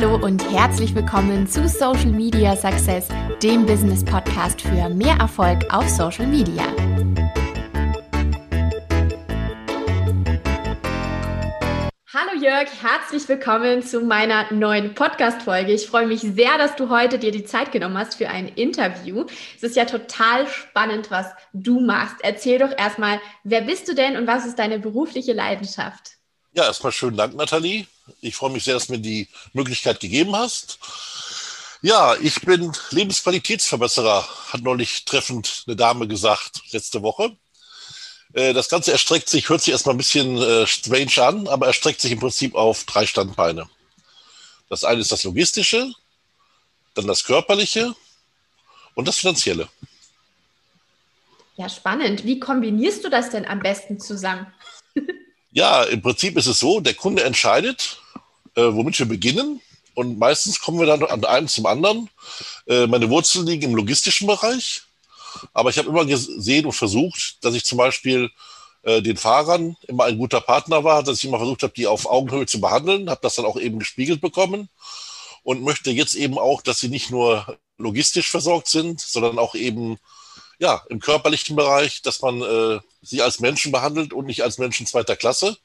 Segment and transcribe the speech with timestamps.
[0.00, 3.08] Hallo und herzlich willkommen zu Social Media Success,
[3.42, 6.62] dem Business Podcast für mehr Erfolg auf Social Media.
[12.14, 15.72] Hallo Jörg, herzlich willkommen zu meiner neuen Podcast-Folge.
[15.72, 19.24] Ich freue mich sehr, dass du heute dir die Zeit genommen hast für ein Interview.
[19.56, 22.18] Es ist ja total spannend, was du machst.
[22.22, 26.18] Erzähl doch erstmal, wer bist du denn und was ist deine berufliche Leidenschaft?
[26.52, 27.88] Ja, erstmal schönen Dank, Nathalie.
[28.20, 30.78] Ich freue mich sehr, dass du mir die Möglichkeit gegeben hast.
[31.80, 37.36] Ja, ich bin Lebensqualitätsverbesserer, hat neulich treffend eine Dame gesagt, letzte Woche.
[38.32, 42.00] Äh, das Ganze erstreckt sich, hört sich erstmal ein bisschen äh, strange an, aber erstreckt
[42.00, 43.68] sich im Prinzip auf drei Standbeine.
[44.68, 45.92] Das eine ist das Logistische,
[46.94, 47.94] dann das Körperliche
[48.94, 49.68] und das Finanzielle.
[51.56, 52.24] Ja, spannend.
[52.24, 54.52] Wie kombinierst du das denn am besten zusammen?
[55.50, 58.00] Ja, im Prinzip ist es so, der Kunde entscheidet,
[58.54, 59.60] äh, womit wir beginnen.
[59.94, 62.08] Und meistens kommen wir dann an einem zum anderen.
[62.66, 64.82] Äh, meine Wurzeln liegen im logistischen Bereich.
[65.52, 68.30] Aber ich habe immer gesehen und versucht, dass ich zum Beispiel
[68.82, 72.06] äh, den Fahrern immer ein guter Partner war, dass ich immer versucht habe, die auf
[72.06, 74.68] Augenhöhe zu behandeln, habe das dann auch eben gespiegelt bekommen
[75.42, 79.98] und möchte jetzt eben auch, dass sie nicht nur logistisch versorgt sind, sondern auch eben
[80.58, 84.86] ja, im körperlichen Bereich, dass man äh, sie als Menschen behandelt und nicht als Menschen
[84.86, 85.56] zweiter Klasse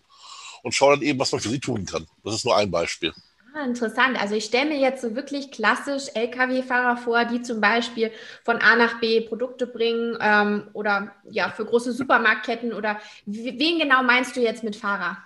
[0.61, 2.07] und schaut dann eben, was man für sie tun kann.
[2.23, 3.13] Das ist nur ein Beispiel.
[3.55, 4.19] Ah, interessant.
[4.19, 8.11] Also ich stelle mir jetzt so wirklich klassisch Lkw-Fahrer vor, die zum Beispiel
[8.43, 14.01] von A nach B Produkte bringen ähm, oder ja für große Supermarktketten oder wen genau
[14.01, 15.17] meinst du jetzt mit Fahrer?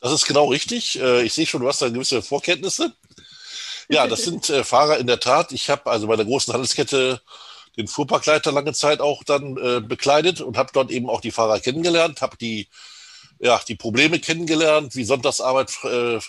[0.00, 1.00] Das ist genau richtig.
[1.00, 2.92] Äh, ich sehe schon, du hast da gewisse Vorkenntnisse.
[3.88, 5.52] Ja, das sind äh, Fahrer in der Tat.
[5.52, 7.22] Ich habe also bei der großen Handelskette
[7.76, 11.60] den Fuhrparkleiter lange Zeit auch dann äh, bekleidet und habe dort eben auch die Fahrer
[11.60, 12.68] kennengelernt, habe die,
[13.40, 16.20] ja, die Probleme kennengelernt, wie Sonntagsarbeit, äh,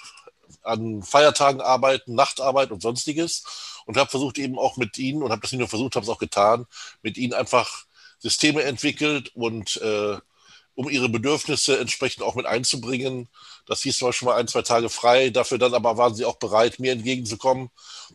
[0.63, 3.43] an Feiertagen arbeiten, Nachtarbeit und sonstiges.
[3.85, 6.09] Und habe versucht eben auch mit ihnen und habe das nicht nur versucht, habe es
[6.09, 6.65] auch getan,
[7.03, 7.85] mit ihnen einfach
[8.17, 10.17] Systeme entwickelt und äh,
[10.75, 13.27] um ihre Bedürfnisse entsprechend auch mit einzubringen.
[13.65, 15.29] Das hieß zum Beispiel mal ein, zwei Tage frei.
[15.29, 17.69] Dafür dann aber waren sie auch bereit, mir entgegenzukommen.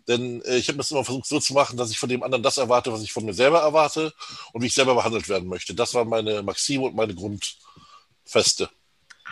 [0.06, 2.42] Denn äh, ich habe das immer versucht so zu machen, dass ich von dem anderen
[2.42, 4.12] das erwarte, was ich von mir selber erwarte
[4.52, 5.74] und wie ich selber behandelt werden möchte.
[5.74, 8.68] Das war meine Maxime und meine Grundfeste.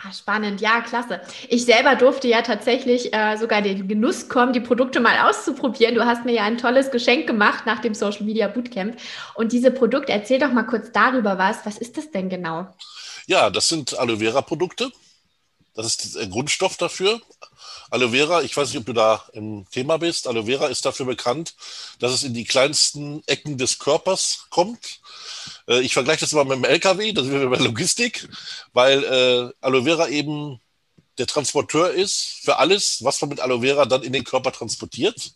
[0.01, 1.19] Ah, spannend, ja, klasse.
[1.49, 5.93] Ich selber durfte ja tatsächlich äh, sogar den Genuss kommen, die Produkte mal auszuprobieren.
[5.93, 8.95] Du hast mir ja ein tolles Geschenk gemacht nach dem Social Media Bootcamp.
[9.35, 11.65] Und diese Produkte, erzähl doch mal kurz darüber was.
[11.65, 12.67] Was ist das denn genau?
[13.29, 14.91] Ja, das sind Aloe Vera Produkte.
[15.75, 17.21] Das ist der Grundstoff dafür.
[17.91, 20.27] Aloe Vera, ich weiß nicht, ob du da im Thema bist.
[20.27, 21.53] Aloe Vera ist dafür bekannt,
[21.99, 24.99] dass es in die kleinsten Ecken des Körpers kommt.
[25.67, 28.27] Äh, ich vergleiche das immer mit dem LKW, das sind wir bei Logistik,
[28.73, 30.59] weil äh, Aloe Vera eben
[31.19, 35.33] der Transporteur ist für alles, was man mit Aloe Vera dann in den Körper transportiert.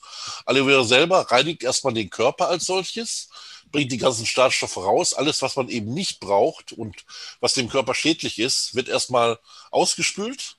[0.48, 3.30] Aloe Vera selber reinigt erstmal den Körper als solches
[3.74, 5.14] bringt die ganzen Startstoffe raus.
[5.14, 7.04] Alles, was man eben nicht braucht und
[7.42, 9.40] was dem Körper schädlich ist, wird erstmal
[9.72, 10.56] ausgespült.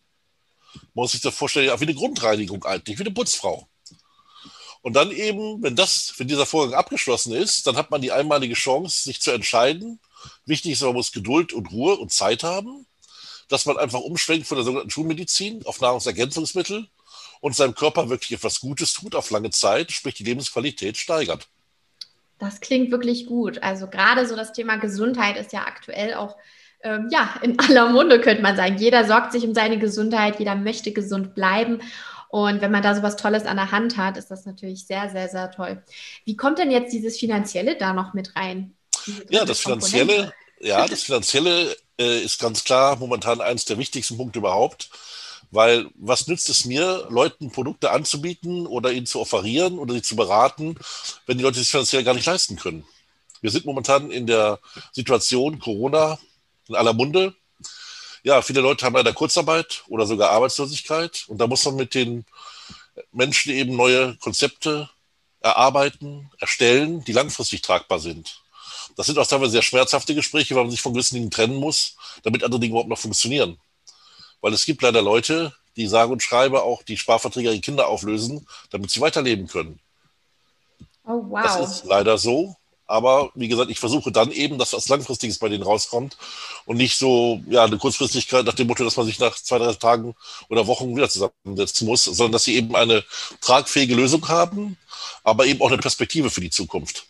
[0.74, 3.68] Man muss sich das vorstellen, wie eine Grundreinigung eigentlich, wie eine Putzfrau.
[4.82, 8.54] Und dann eben, wenn das, wenn dieser Vorgang abgeschlossen ist, dann hat man die einmalige
[8.54, 10.00] Chance, sich zu entscheiden.
[10.44, 12.84] Wichtig ist, man muss Geduld und Ruhe und Zeit haben,
[13.48, 16.88] dass man einfach umschwenkt von der sogenannten Schulmedizin auf Nahrungsergänzungsmittel
[17.40, 21.48] und seinem Körper wirklich etwas Gutes tut auf lange Zeit, sprich die Lebensqualität steigert.
[22.38, 23.62] Das klingt wirklich gut.
[23.62, 26.36] Also gerade so das Thema Gesundheit ist ja aktuell auch
[26.84, 28.76] ähm, ja, in aller Munde, könnte man sagen.
[28.78, 31.80] Jeder sorgt sich um seine Gesundheit, jeder möchte gesund bleiben.
[32.28, 35.08] Und wenn man da so was Tolles an der Hand hat, ist das natürlich sehr,
[35.10, 35.82] sehr, sehr toll.
[36.24, 38.74] Wie kommt denn jetzt dieses Finanzielle da noch mit rein?
[39.28, 44.40] Ja, das Finanzielle, ja, das Finanzielle äh, ist ganz klar momentan eines der wichtigsten Punkte
[44.40, 44.90] überhaupt.
[45.54, 50.16] Weil was nützt es mir, Leuten Produkte anzubieten oder ihnen zu offerieren oder sie zu
[50.16, 50.76] beraten,
[51.26, 52.84] wenn die Leute es finanziell gar nicht leisten können?
[53.40, 54.58] Wir sind momentan in der
[54.90, 56.18] Situation Corona
[56.66, 57.36] in aller Munde.
[58.24, 61.24] Ja, viele Leute haben leider Kurzarbeit oder sogar Arbeitslosigkeit.
[61.28, 62.24] Und da muss man mit den
[63.12, 64.90] Menschen eben neue Konzepte
[65.40, 68.42] erarbeiten, erstellen, die langfristig tragbar sind.
[68.96, 71.94] Das sind auch teilweise sehr schmerzhafte Gespräche, weil man sich von gewissen Dingen trennen muss,
[72.24, 73.60] damit andere Dinge überhaupt noch funktionieren.
[74.40, 78.46] Weil es gibt leider Leute, die sagen und schreiben auch die Sparverträge ihre Kinder auflösen,
[78.70, 79.80] damit sie weiterleben können.
[81.04, 81.42] Oh, wow.
[81.42, 82.56] Das ist leider so.
[82.86, 86.18] Aber wie gesagt, ich versuche dann eben, dass was Langfristiges bei denen rauskommt
[86.66, 89.72] und nicht so ja, eine Kurzfristigkeit nach dem Motto, dass man sich nach zwei, drei
[89.72, 90.14] Tagen
[90.50, 93.02] oder Wochen wieder zusammensetzen muss, sondern dass sie eben eine
[93.40, 94.76] tragfähige Lösung haben,
[95.22, 97.06] aber eben auch eine Perspektive für die Zukunft.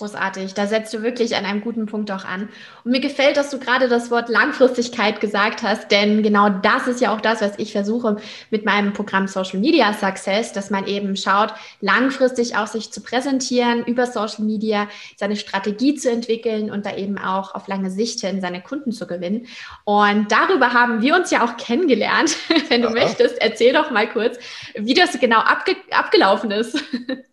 [0.00, 2.48] Großartig, da setzt du wirklich an einem guten Punkt auch an.
[2.84, 7.02] Und mir gefällt, dass du gerade das Wort Langfristigkeit gesagt hast, denn genau das ist
[7.02, 8.16] ja auch das, was ich versuche
[8.50, 11.52] mit meinem Programm Social Media Success, dass man eben schaut,
[11.82, 17.18] langfristig auch sich zu präsentieren, über Social Media seine Strategie zu entwickeln und da eben
[17.18, 19.48] auch auf lange Sicht hin seine Kunden zu gewinnen.
[19.84, 22.34] Und darüber haben wir uns ja auch kennengelernt.
[22.70, 22.94] Wenn du ja.
[22.94, 24.38] möchtest, erzähl doch mal kurz,
[24.74, 26.82] wie das genau abge abgelaufen ist.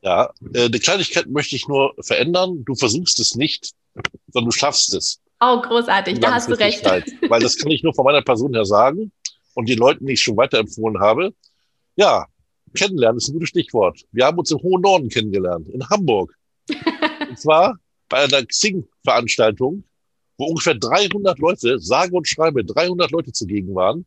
[0.01, 3.73] Ja, äh, eine Kleinigkeit möchte ich nur verändern du versuchst es nicht,
[4.31, 5.19] sondern du schaffst es.
[5.39, 6.83] Oh, großartig, da hast du recht.
[7.29, 9.11] Weil das kann ich nur von meiner Person her sagen
[9.53, 11.33] und den Leuten, die ich schon weiterempfohlen habe.
[11.95, 12.25] Ja,
[12.73, 14.01] kennenlernen ist ein gutes Stichwort.
[14.11, 16.35] Wir haben uns im hohen Norden kennengelernt, in Hamburg.
[17.29, 17.77] und zwar
[18.09, 19.83] bei einer Xing-Veranstaltung,
[20.37, 24.05] wo ungefähr 300 Leute, sage und schreibe, 300 Leute zugegen waren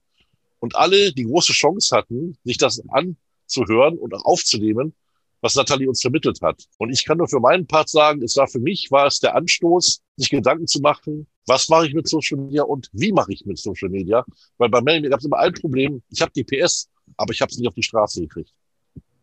[0.58, 4.94] und alle die große Chance hatten, sich das anzuhören und auch aufzunehmen
[5.40, 6.64] was Nathalie uns vermittelt hat.
[6.78, 9.34] Und ich kann nur für meinen Part sagen, es war für mich, war es der
[9.34, 13.44] Anstoß, sich Gedanken zu machen, was mache ich mit Social Media und wie mache ich
[13.46, 14.24] mit Social Media?
[14.58, 17.50] Weil bei Melanie gab es immer ein Problem, ich habe die PS, aber ich habe
[17.50, 18.52] es nicht auf die Straße gekriegt.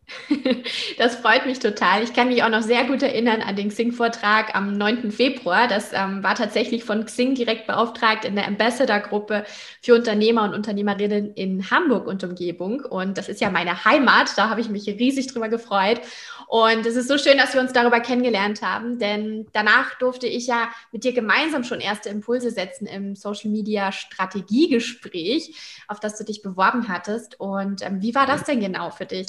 [0.97, 2.03] Das freut mich total.
[2.03, 5.11] Ich kann mich auch noch sehr gut erinnern an den Xing-Vortrag am 9.
[5.11, 5.67] Februar.
[5.67, 9.45] Das ähm, war tatsächlich von Xing direkt beauftragt in der Ambassador-Gruppe
[9.81, 12.81] für Unternehmer und Unternehmerinnen in Hamburg und Umgebung.
[12.81, 14.37] Und das ist ja meine Heimat.
[14.37, 16.01] Da habe ich mich riesig drüber gefreut.
[16.47, 20.47] Und es ist so schön, dass wir uns darüber kennengelernt haben, denn danach durfte ich
[20.47, 26.23] ja mit dir gemeinsam schon erste Impulse setzen im Social Media Strategiegespräch, auf das du
[26.23, 27.37] dich beworben hattest.
[27.39, 29.27] Und ähm, wie war das denn genau für dich?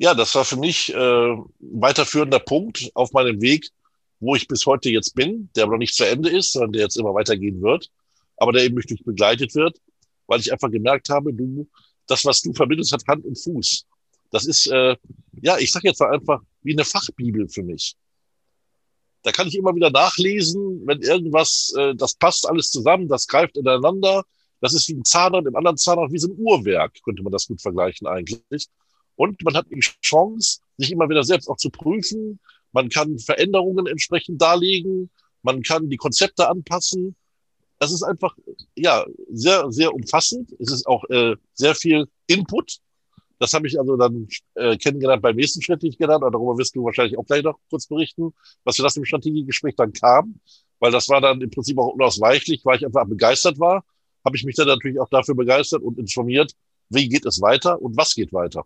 [0.00, 3.68] Ja, das war für mich äh, weiterführender Punkt auf meinem Weg,
[4.18, 6.82] wo ich bis heute jetzt bin, der aber noch nicht zu Ende ist, sondern der
[6.84, 7.90] jetzt immer weitergehen wird,
[8.38, 9.78] aber der eben durch mich begleitet wird,
[10.26, 11.68] weil ich einfach gemerkt habe, du,
[12.06, 13.84] das, was du vermittelst, hat Hand und Fuß.
[14.30, 14.96] Das ist, äh,
[15.42, 17.94] ja, ich sag jetzt mal einfach, wie eine Fachbibel für mich.
[19.22, 23.58] Da kann ich immer wieder nachlesen, wenn irgendwas, äh, das passt alles zusammen, das greift
[23.58, 24.24] ineinander.
[24.62, 27.46] Das ist wie ein Zahnrad, im anderen Zahnrad wie so ein Uhrwerk, könnte man das
[27.46, 28.66] gut vergleichen eigentlich.
[29.20, 32.40] Und man hat die Chance, sich immer wieder selbst auch zu prüfen.
[32.72, 35.10] Man kann Veränderungen entsprechend darlegen.
[35.42, 37.14] Man kann die Konzepte anpassen.
[37.78, 38.34] Das ist einfach,
[38.74, 40.54] ja, sehr, sehr umfassend.
[40.58, 42.78] Es ist auch äh, sehr viel Input.
[43.38, 46.32] Das habe ich also dann äh, kennengelernt beim nächsten Schritt, den ich genannt habe.
[46.32, 48.32] Darüber wirst du wahrscheinlich auch gleich noch kurz berichten,
[48.64, 50.40] was für das im Strategiegespräch dann kam.
[50.78, 53.84] Weil das war dann im Prinzip auch unausweichlich, weil ich einfach begeistert war,
[54.24, 56.54] habe ich mich dann natürlich auch dafür begeistert und informiert,
[56.88, 58.64] wie geht es weiter und was geht weiter.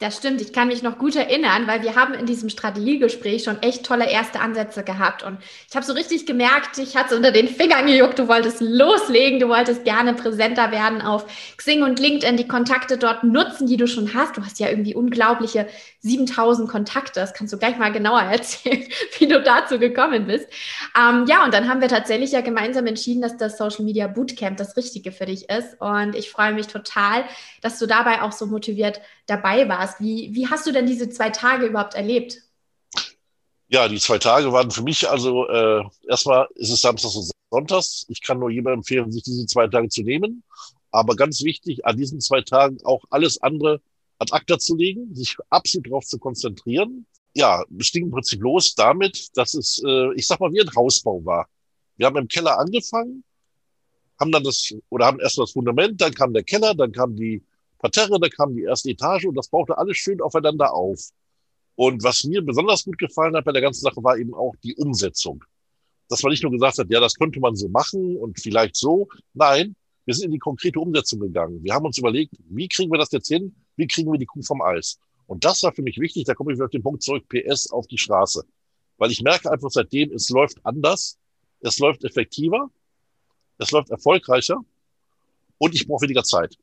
[0.00, 3.60] Das stimmt, ich kann mich noch gut erinnern, weil wir haben in diesem Strategiegespräch schon
[3.60, 5.22] echt tolle erste Ansätze gehabt.
[5.22, 5.36] Und
[5.68, 9.50] ich habe so richtig gemerkt, ich hatte unter den Fingern gejuckt, du wolltest loslegen, du
[9.50, 11.26] wolltest gerne präsenter werden auf
[11.58, 14.38] Xing und LinkedIn, die Kontakte dort nutzen, die du schon hast.
[14.38, 15.68] Du hast ja irgendwie unglaubliche
[15.98, 17.20] 7000 Kontakte.
[17.20, 18.88] Das kannst du gleich mal genauer erzählen,
[19.18, 20.48] wie du dazu gekommen bist.
[20.98, 24.56] Ähm, ja, und dann haben wir tatsächlich ja gemeinsam entschieden, dass das Social Media Bootcamp
[24.56, 25.78] das Richtige für dich ist.
[25.78, 27.24] Und ich freue mich total,
[27.60, 30.00] dass du dabei auch so motiviert dabei warst.
[30.00, 32.42] Wie, wie hast du denn diese zwei Tage überhaupt erlebt?
[33.68, 38.04] Ja, die zwei Tage waren für mich also äh, erstmal ist es Samstags und Sonntags.
[38.08, 40.42] Ich kann nur jedem empfehlen, sich diese zwei Tage zu nehmen.
[40.90, 43.80] Aber ganz wichtig, an diesen zwei Tagen auch alles andere
[44.18, 47.06] ad acta zu legen, sich absolut darauf zu konzentrieren.
[47.34, 50.74] Ja, es ging im Prinzip los damit, dass es, äh, ich sag mal, wie ein
[50.74, 51.48] Hausbau war.
[51.96, 53.22] Wir haben im Keller angefangen,
[54.18, 57.42] haben dann das, oder haben erst das Fundament, dann kam der Keller, dann kam die
[57.80, 61.00] Parterre, da kam die erste Etage und das baute alles schön aufeinander auf.
[61.76, 64.74] Und was mir besonders gut gefallen hat bei der ganzen Sache war eben auch die
[64.74, 65.42] Umsetzung.
[66.08, 69.08] Dass man nicht nur gesagt hat, ja, das könnte man so machen und vielleicht so.
[69.32, 71.64] Nein, wir sind in die konkrete Umsetzung gegangen.
[71.64, 73.54] Wir haben uns überlegt, wie kriegen wir das jetzt hin?
[73.76, 74.98] Wie kriegen wir die Kuh vom Eis?
[75.26, 76.24] Und das war für mich wichtig.
[76.24, 78.44] Da komme ich wieder auf den Punkt zurück, PS auf die Straße.
[78.98, 81.16] Weil ich merke einfach seitdem, es läuft anders.
[81.60, 82.68] Es läuft effektiver.
[83.56, 84.58] Es läuft erfolgreicher.
[85.56, 86.58] Und ich brauche weniger Zeit.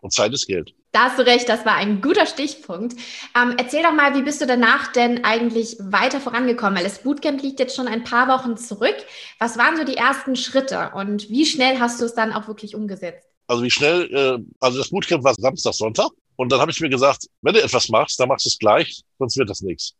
[0.00, 0.74] Und Zeit ist Geld.
[0.92, 2.94] Da hast du recht, das war ein guter Stichpunkt.
[3.34, 6.76] Ähm, erzähl doch mal, wie bist du danach denn eigentlich weiter vorangekommen?
[6.76, 8.96] Weil das Bootcamp liegt jetzt schon ein paar Wochen zurück.
[9.38, 12.74] Was waren so die ersten Schritte und wie schnell hast du es dann auch wirklich
[12.74, 13.28] umgesetzt?
[13.46, 16.10] Also wie schnell, äh, also das Bootcamp war Samstag, Sonntag.
[16.36, 19.02] Und dann habe ich mir gesagt, wenn du etwas machst, dann machst du es gleich,
[19.18, 19.94] sonst wird das nichts.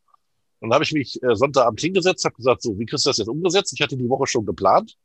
[0.60, 3.18] Und dann habe ich mich äh, Sonntagabend hingesetzt, habe gesagt, so, wie kriegst du das
[3.18, 3.72] jetzt umgesetzt?
[3.74, 4.96] Ich hatte die Woche schon geplant,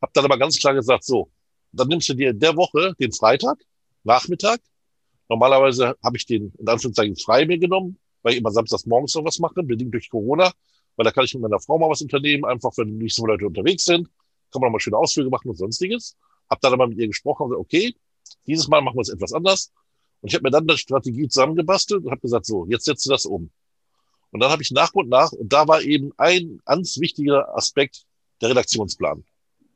[0.00, 1.30] habe dann aber ganz klar gesagt, so,
[1.72, 3.58] dann nimmst du dir in der Woche den Freitag
[4.04, 4.60] Nachmittag.
[5.28, 9.24] Normalerweise habe ich den in Anführungszeichen frei mir genommen, weil ich immer samstags morgens noch
[9.24, 10.52] was mache, bedingt durch Corona,
[10.96, 13.34] weil da kann ich mit meiner Frau mal was unternehmen, einfach wenn nicht so viele
[13.34, 14.08] Leute unterwegs sind,
[14.52, 16.16] kann man noch mal schöne Ausflüge machen und sonstiges.
[16.48, 17.94] Hab dann aber mit ihr gesprochen und gesagt, okay,
[18.46, 19.72] dieses Mal machen wir es etwas anders.
[20.20, 23.10] Und ich habe mir dann eine Strategie zusammengebastelt und habe gesagt, so, jetzt setzt du
[23.10, 23.50] das um.
[24.32, 28.04] Und dann habe ich nach und nach, und da war eben ein ganz wichtiger Aspekt
[28.40, 29.24] der Redaktionsplan.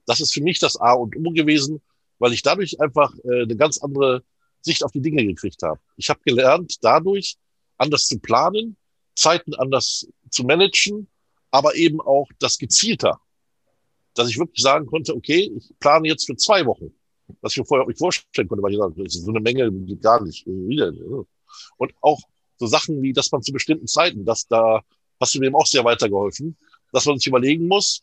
[0.07, 1.81] Das ist für mich das A und O gewesen,
[2.19, 4.23] weil ich dadurch einfach äh, eine ganz andere
[4.61, 5.81] Sicht auf die Dinge gekriegt habe.
[5.97, 7.37] Ich habe gelernt, dadurch
[7.77, 8.77] anders zu planen,
[9.15, 11.09] Zeiten anders zu managen,
[11.51, 13.21] aber eben auch das gezielter.
[14.15, 16.93] Dass ich wirklich sagen konnte, okay, ich plane jetzt für zwei Wochen.
[17.41, 19.41] Was ich mir vorher auch nicht vorstellen konnte, weil ich sage, das ist so eine
[19.41, 20.47] Menge, geht gar nicht.
[20.47, 22.21] Und auch
[22.59, 24.83] so Sachen wie, dass man zu bestimmten Zeiten, dass da
[25.21, 26.57] hast du mir eben auch sehr weitergeholfen,
[26.93, 28.03] dass man sich überlegen muss,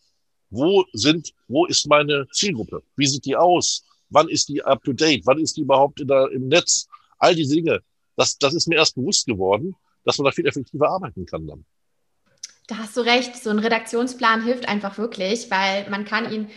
[0.50, 2.82] wo sind, wo ist meine Zielgruppe?
[2.96, 3.84] Wie sieht die aus?
[4.12, 5.26] Wann ist die up to date?
[5.26, 6.88] Wann ist die überhaupt in der, im Netz?
[7.18, 7.80] All diese Dinge.
[8.16, 11.64] Das, das ist mir erst bewusst geworden, dass man da viel effektiver arbeiten kann dann.
[12.66, 13.36] Da hast du recht.
[13.36, 16.48] So ein Redaktionsplan hilft einfach wirklich, weil man kann ihn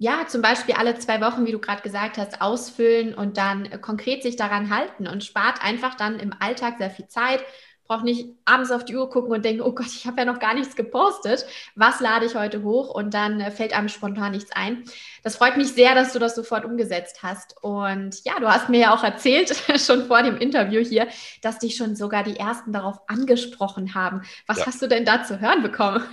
[0.00, 3.78] ja, zum Beispiel alle zwei Wochen, wie du gerade gesagt hast, ausfüllen und dann äh,
[3.78, 7.42] konkret sich daran halten und spart einfach dann im Alltag sehr viel Zeit.
[7.88, 10.38] Braucht nicht abends auf die Uhr gucken und denken, oh Gott, ich habe ja noch
[10.38, 11.46] gar nichts gepostet.
[11.74, 12.90] Was lade ich heute hoch?
[12.94, 14.84] Und dann äh, fällt einem spontan nichts ein.
[15.22, 17.56] Das freut mich sehr, dass du das sofort umgesetzt hast.
[17.62, 21.08] Und ja, du hast mir ja auch erzählt, schon vor dem Interview hier,
[21.40, 24.20] dass dich schon sogar die ersten darauf angesprochen haben.
[24.46, 24.66] Was ja.
[24.66, 26.04] hast du denn da zu hören bekommen?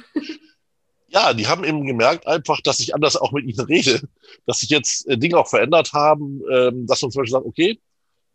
[1.09, 4.01] ja, die haben eben gemerkt einfach, dass ich anders auch mit ihnen rede,
[4.45, 7.79] dass sich jetzt äh, Dinge auch verändert haben, ähm, dass man zum Beispiel sagt, okay,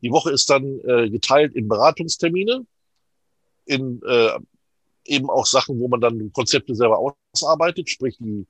[0.03, 2.67] die Woche ist dann äh, geteilt in Beratungstermine,
[3.65, 4.39] in äh,
[5.05, 8.47] eben auch Sachen, wo man dann Konzepte selber ausarbeitet, sprich die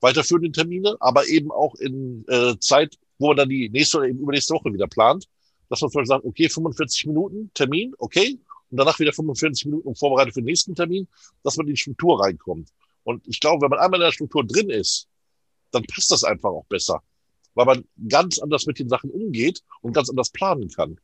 [0.00, 4.20] weiterführenden Termine, aber eben auch in äh, Zeit, wo man dann die nächste oder eben
[4.20, 5.28] übernächste Woche wieder plant,
[5.68, 8.38] dass man zum Beispiel sagt, okay, 45 Minuten Termin, okay,
[8.70, 11.08] und danach wieder 45 Minuten vorbereitet für den nächsten Termin,
[11.42, 12.70] dass man in die Struktur reinkommt.
[13.02, 15.08] Und ich glaube, wenn man einmal in der Struktur drin ist,
[15.70, 17.02] dann passt das einfach auch besser,
[17.54, 21.00] weil man ganz anders mit den Sachen umgeht und ganz anders planen kann.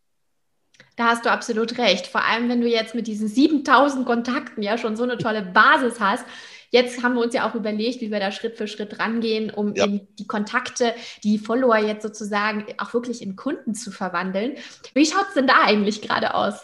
[0.96, 2.06] Da hast du absolut recht.
[2.06, 5.98] Vor allem, wenn du jetzt mit diesen 7000 Kontakten ja schon so eine tolle Basis
[5.98, 6.24] hast.
[6.70, 9.74] Jetzt haben wir uns ja auch überlegt, wie wir da Schritt für Schritt rangehen, um
[9.76, 9.86] ja.
[9.86, 14.56] die Kontakte, die Follower jetzt sozusagen auch wirklich in Kunden zu verwandeln.
[14.92, 16.54] Wie schaut es denn da eigentlich gerade aus?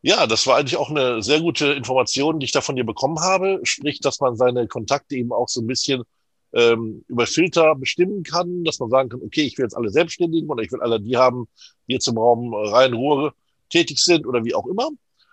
[0.00, 3.18] Ja, das war eigentlich auch eine sehr gute Information, die ich da von dir bekommen
[3.18, 3.60] habe.
[3.64, 6.04] Sprich, dass man seine Kontakte eben auch so ein bisschen
[6.52, 10.48] ähm, über Filter bestimmen kann, dass man sagen kann, okay, ich will jetzt alle Selbstständigen
[10.48, 11.48] oder ich will alle die haben,
[11.88, 13.34] die jetzt im Raum Rhein-Ruhr
[13.70, 14.90] tätig sind oder wie auch immer.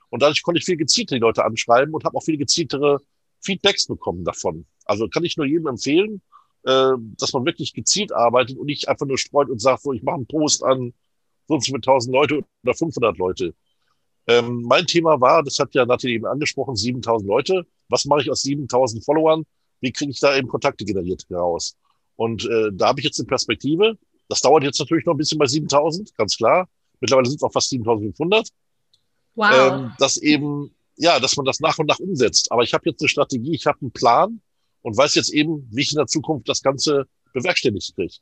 [0.09, 2.99] Und dadurch konnte ich viel gezielter die Leute anschreiben und habe auch viel gezieltere
[3.41, 4.65] Feedbacks bekommen davon.
[4.85, 6.21] Also kann ich nur jedem empfehlen,
[6.63, 10.03] äh, dass man wirklich gezielt arbeitet und nicht einfach nur streut und sagt, so, ich
[10.03, 10.93] mache einen Post an
[11.47, 13.53] sonst mit 1000 Leute oder 500 Leute.
[14.27, 17.65] Ähm, mein Thema war, das hat ja Nathalie eben angesprochen, 7000 Leute.
[17.89, 19.45] Was mache ich aus 7000 Followern?
[19.81, 21.77] Wie kriege ich da eben Kontakte generiert heraus?
[22.15, 23.97] Und äh, da habe ich jetzt eine Perspektive.
[24.27, 26.67] Das dauert jetzt natürlich noch ein bisschen bei 7000, ganz klar.
[27.05, 28.49] Mittlerweile sind es auch fast 7500.
[29.35, 29.51] Wow.
[29.53, 32.51] Ähm, dass eben, ja, dass man das nach und nach umsetzt.
[32.51, 34.41] Aber ich habe jetzt eine Strategie, ich habe einen Plan
[34.81, 38.15] und weiß jetzt eben, wie ich in der Zukunft das Ganze bewerkstelligt kriege.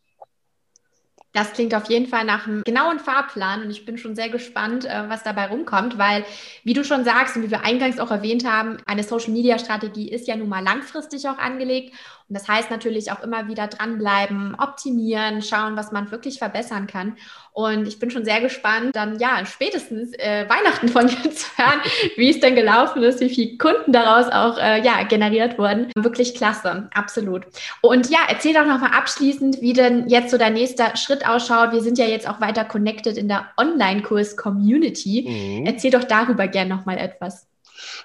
[1.31, 4.85] Das klingt auf jeden Fall nach einem genauen Fahrplan und ich bin schon sehr gespannt,
[4.85, 6.25] äh, was dabei rumkommt, weil,
[6.63, 10.35] wie du schon sagst und wie wir eingangs auch erwähnt haben, eine Social-Media-Strategie ist ja
[10.35, 11.95] nun mal langfristig auch angelegt
[12.29, 17.17] und das heißt natürlich auch immer wieder dranbleiben, optimieren, schauen, was man wirklich verbessern kann.
[17.51, 21.81] Und ich bin schon sehr gespannt, dann ja, spätestens äh, Weihnachten von dir zu hören,
[22.15, 25.91] wie es denn gelaufen ist, wie viele Kunden daraus auch äh, ja, generiert wurden.
[25.95, 27.43] Wirklich klasse, absolut.
[27.81, 31.73] Und ja, erzähl doch nochmal abschließend, wie denn jetzt so dein nächster Schritt ausschaut.
[31.73, 35.59] Wir sind ja jetzt auch weiter connected in der Online-Kurs-Community.
[35.59, 35.65] Mhm.
[35.65, 37.45] Erzähl doch darüber gern nochmal etwas.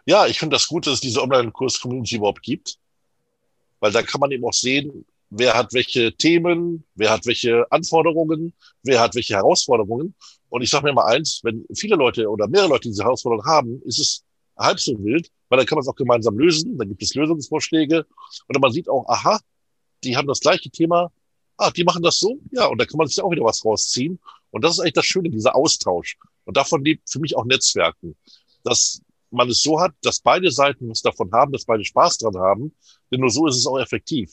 [0.05, 2.79] Ja, ich finde das gut, dass es diese Online-Kurs-Community überhaupt gibt
[3.81, 8.55] weil da kann man eben auch sehen, wer hat welche Themen, wer hat welche Anforderungen,
[8.83, 10.15] wer hat welche Herausforderungen.
[10.49, 13.83] Und ich sage mir mal eins, wenn viele Leute oder mehrere Leute diese Herausforderungen haben,
[13.85, 14.25] ist es
[14.57, 18.07] halb so wild, weil dann kann man es auch gemeinsam lösen, dann gibt es Lösungsvorschläge
[18.47, 19.39] und man sieht auch, aha,
[20.05, 21.13] die haben das gleiche Thema,
[21.57, 24.19] ah, die machen das so, ja, und da kann man sich auch wieder was rausziehen.
[24.51, 26.17] Und das ist eigentlich das Schöne, dieser Austausch.
[26.45, 28.17] Und davon lebt für mich auch Netzwerken.
[28.65, 32.37] Dass man es so hat, dass beide Seiten was davon haben, dass beide Spaß dran
[32.37, 32.75] haben,
[33.11, 34.33] denn nur so ist es auch effektiv.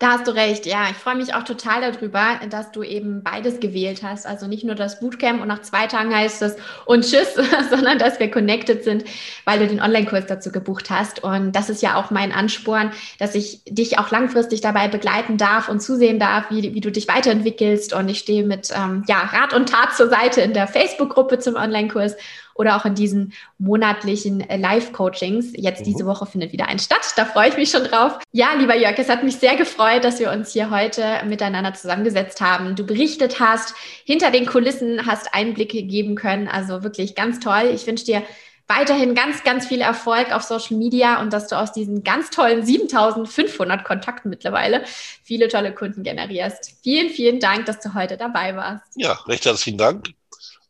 [0.00, 0.88] Da hast du recht, ja.
[0.90, 4.26] Ich freue mich auch total darüber, dass du eben beides gewählt hast.
[4.26, 6.56] Also nicht nur das Bootcamp und nach zwei Tagen heißt es
[6.86, 7.34] und tschüss,
[7.70, 9.04] sondern dass wir connected sind,
[9.44, 11.22] weil du den Online-Kurs dazu gebucht hast.
[11.22, 15.68] Und das ist ja auch mein Ansporn, dass ich dich auch langfristig dabei begleiten darf
[15.68, 17.92] und zusehen darf, wie, wie du dich weiterentwickelst.
[17.92, 21.56] Und ich stehe mit ähm, ja, Rat und Tat zur Seite in der Facebook-Gruppe zum
[21.56, 22.16] Online-Kurs
[22.60, 25.54] oder auch in diesen monatlichen äh, Live-Coachings.
[25.56, 25.84] Jetzt mhm.
[25.84, 27.14] diese Woche findet wieder ein statt.
[27.16, 28.18] Da freue ich mich schon drauf.
[28.32, 32.42] Ja, lieber Jörg, es hat mich sehr gefreut, dass wir uns hier heute miteinander zusammengesetzt
[32.42, 32.76] haben.
[32.76, 33.74] Du berichtet hast,
[34.04, 36.48] hinter den Kulissen hast Einblicke geben können.
[36.48, 37.70] Also wirklich ganz toll.
[37.72, 38.22] Ich wünsche dir
[38.68, 42.62] weiterhin ganz, ganz viel Erfolg auf Social Media und dass du aus diesen ganz tollen
[42.62, 44.84] 7500 Kontakten mittlerweile
[45.24, 46.74] viele tolle Kunden generierst.
[46.82, 48.84] Vielen, vielen Dank, dass du heute dabei warst.
[48.96, 50.10] Ja, recht herzlichen Dank.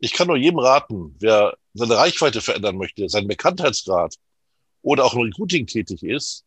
[0.01, 4.17] Ich kann nur jedem raten, wer seine Reichweite verändern möchte, seinen Bekanntheitsgrad
[4.83, 6.45] oder auch im Recruiting tätig ist,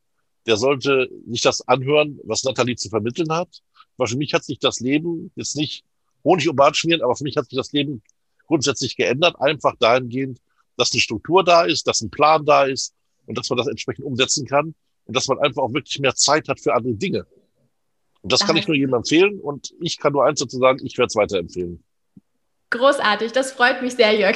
[0.47, 3.61] der sollte sich das anhören, was Nathalie zu vermitteln hat.
[3.95, 5.85] Weil für mich hat sich das Leben jetzt nicht
[6.23, 8.01] Honig um Bart schmieren, aber für mich hat sich das Leben
[8.47, 10.39] grundsätzlich geändert, einfach dahingehend,
[10.75, 12.95] dass eine Struktur da ist, dass ein Plan da ist
[13.27, 14.73] und dass man das entsprechend umsetzen kann
[15.05, 17.27] und dass man einfach auch wirklich mehr Zeit hat für andere Dinge.
[18.21, 20.97] Und das kann ich nur jedem empfehlen und ich kann nur eins dazu sagen, ich
[20.97, 21.83] werde es weiterempfehlen.
[22.73, 24.35] Großartig, das freut mich sehr, Jörg.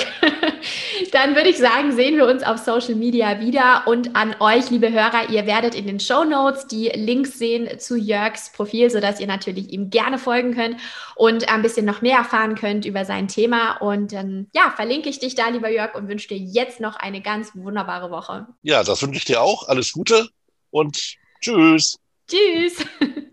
[1.12, 4.92] Dann würde ich sagen, sehen wir uns auf Social Media wieder und an euch, liebe
[4.92, 9.26] Hörer, ihr werdet in den Show Notes die Links sehen zu Jörgs Profil, sodass ihr
[9.26, 10.80] natürlich ihm gerne folgen könnt
[11.16, 13.78] und ein bisschen noch mehr erfahren könnt über sein Thema.
[13.78, 17.22] Und dann, ja, verlinke ich dich da, lieber Jörg, und wünsche dir jetzt noch eine
[17.22, 18.46] ganz wunderbare Woche.
[18.62, 19.68] Ja, das wünsche ich dir auch.
[19.68, 20.30] Alles Gute
[20.70, 21.98] und tschüss.
[22.28, 22.86] Tschüss.